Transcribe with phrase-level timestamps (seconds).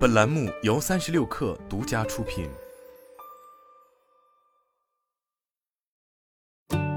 [0.00, 2.48] 本栏目由三十六氪独家出品。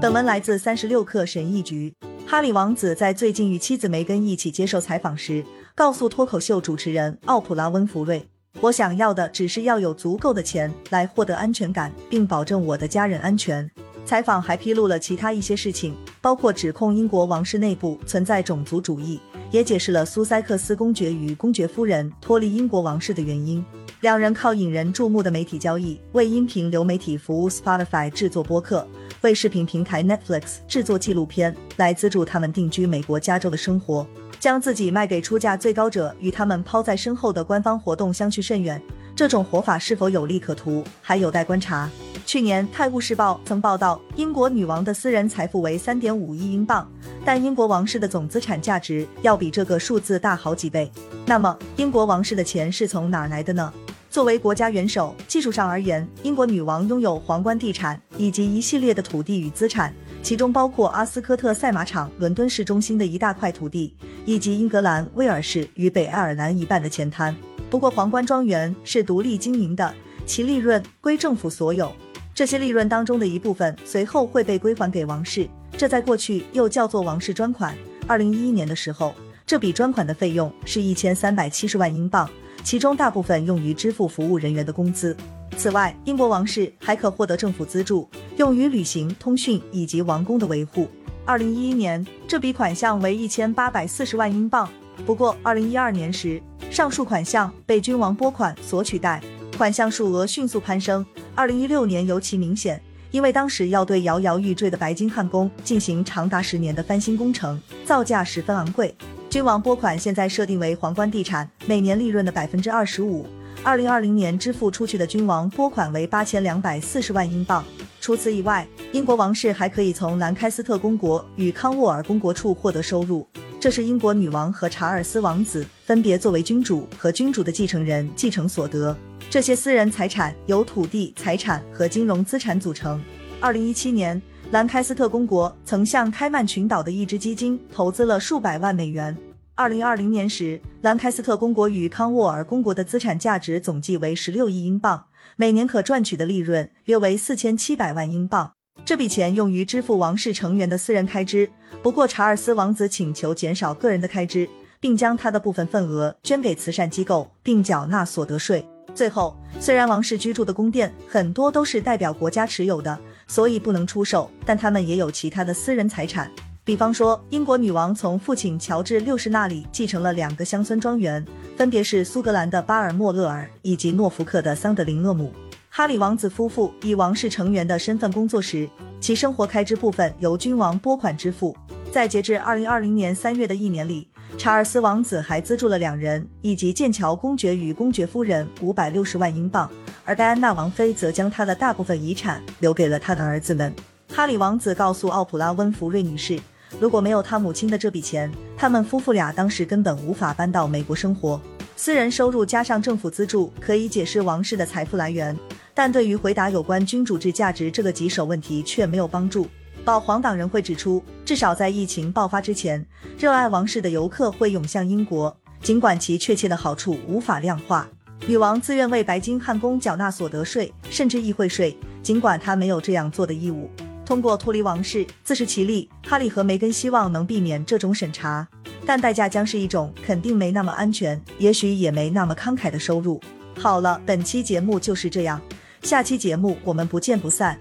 [0.00, 1.94] 本文来自三十六氪神译局。
[2.26, 5.44] 哈里王子在最近与妻子梅根一起接受采访时，
[5.74, 8.26] 告诉脱口秀主持人奥普拉温弗瑞
[8.62, 13.70] ：“我想要的只是要有足够的钱来获得安全感，并保证我的家人安全。”
[14.06, 19.20] 采访还披露了其他一些事情，包括指控英国王室内部存在种族主义，
[19.54, 23.64] 也解释了苏塞克斯公爵与公爵夫人脱离英国王室的原因。
[24.00, 28.84] 两人靠引人注目的媒体交易，为音频流媒体服务 Spotify 制作播客，
[29.20, 34.04] 为视频平台 Netflix 制作纪录片，来资助他们定居美国加州的生活，
[34.40, 38.82] 将自己卖给出价最高者，与他们抛在身后的官方活动相去甚远。
[39.14, 41.88] 这种活法是否有利可图，还有待观察。
[42.26, 46.90] 去年，《泰晤士报》曾报道，英国女王的私人财富为三点五亿英镑，
[47.24, 50.90] 但英国王室的总资产价值要比这个数字大好几倍。
[51.26, 53.72] 那么，英国王室的钱是从哪儿来的呢？
[54.10, 67.36] 作为国家元首，技术上而言，英国女王拥有皇冠地产以及一系列的土地与资产，其中包括阿斯科特赛马场、伦敦市中心的一大块土地，以及英格兰、威尔士与北爱尔兰一半的钱滩。
[67.68, 71.92] 不过，皇冠庄园是独立经营的，其利润归政府所有。
[72.34, 77.76] 这些利润当中的一部分随后会被归还给王室，这在过去又叫做王室专款。
[78.08, 79.14] 二零一一年的时候，
[79.46, 82.28] 这笔专款的费用是一千三百七十万英镑，
[82.64, 85.16] 其中大部分用于支付服务人员的工资。
[85.56, 90.88] 此外，英国王室还可获得政府资助，用于旅行、通讯以及王宫的维护。
[91.24, 94.68] 二零一一年，这笔款项为一千八百四十万英镑。
[95.06, 99.22] 不过，二零一二年时，上述款项被君王拨款所取代，
[99.56, 101.06] 款项数额迅速攀升。
[101.36, 108.94] 二零一六年尤其明显，因为当时要对摇摇欲坠的白金汉宫进行长达十年的翻新工程，造价十分昂贵。
[109.28, 113.26] 君王拨款现在设定为皇冠地产每年利润的百分之二十五。
[113.64, 117.64] 二零二零年支付出去的君王拨款为八千两百四十万英镑。
[118.00, 123.26] 除此以外，英国王室还可以从兰开斯特公国与康沃尔公国处获得收入，
[123.58, 128.96] 这是英国女王和查尔斯王子分别作为君主和君主的继承人继承所得。
[129.34, 133.02] 这些私人财产由土地、财产和金融资产组成。
[133.40, 134.22] 二零一七年，
[134.52, 139.18] 兰开斯特公国曾向开曼群岛的一支基金投资了数百万美元。
[139.56, 148.52] 二零二零年时，兰开斯特公国与康沃尔公国的资产价值总计为十六亿英镑，每年可赚取的利润约为四千七百万英镑。
[148.84, 151.50] 这笔钱用于支付王室成员的私人开支。
[151.82, 158.64] 不过，查尔斯王子请求减少个人的开支，并将他的部分份额捐给慈善机构，并缴纳所得税。
[158.94, 162.96] 最后，虽然王室居住的宫殿很多都是代表国家持有的，
[163.26, 166.30] 所以不能出售，但他们也有其他的私人财产。
[166.62, 171.22] 比方说，英国女王从父亲乔治六世那里继承了两个乡村庄园，
[171.56, 175.32] 分别是苏格兰的巴尔莫勒尔以及诺福克的桑德林厄姆。
[175.68, 178.68] 哈里王子夫妇以王室成员的身份工作时，
[179.00, 181.54] 其生活开支部分由君王拨款支付。
[181.90, 184.08] 在截至二零二零年三月的一年里。
[184.36, 189.70] 查尔斯王子还资助了两人以及剑桥公爵与公爵夫人五百六十万英镑，
[190.04, 193.72] 而戴安娜王妃则将她的大部分遗产留给了她的儿子们。
[194.12, 196.38] 哈里王子告诉奥普拉温弗瑞女士，
[196.78, 201.40] 如果没有他母亲的这笔钱，他们夫妇俩当时根本无法搬到美国生活。
[201.74, 205.36] 私人收入加上政府资助可以解释王室的财富来源，
[205.72, 209.48] 但对于回答有关君主制价值这个棘手问题却没有帮助。
[209.82, 212.84] 保皇党人会指出，至少在疫情爆发之前，
[213.18, 217.88] 热爱王室的游客会涌向英国，尽管其确切的好处无法量化。
[218.26, 223.70] 女王自愿为白金汉宫缴纳所得税，甚至议会税，尽管她没有这样做的义务。
[224.06, 228.46] 通过脱离王室自食其力，哈利和梅根希望能避免这种审查，
[228.86, 233.20] 但代价将是一种肯定没那么安全，也许也没那么慷慨的收入。
[233.58, 235.40] 好了，本期节目就是这样，
[235.82, 237.58] 下期节目我们不见不散。